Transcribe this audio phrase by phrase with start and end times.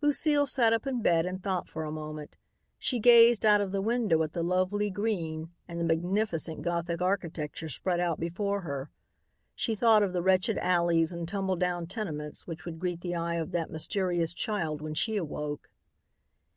[0.00, 2.36] Lucile sat up in bed and thought for a moment.
[2.80, 7.68] She gazed out of the window at the lovely green and the magnificent Gothic architecture
[7.68, 8.90] spread out before her.
[9.54, 13.36] She thought of the wretched alleys and tumble down tenements which would greet the eye
[13.36, 15.70] of that mysterious child when she awoke.